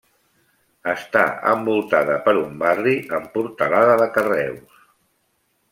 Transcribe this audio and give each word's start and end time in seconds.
Està 0.93 1.25
envoltada 1.51 2.15
per 2.29 2.35
un 2.45 2.57
barri 2.65 2.95
amb 3.19 3.29
portalada 3.37 3.99
de 4.05 4.09
carreus. 4.17 4.85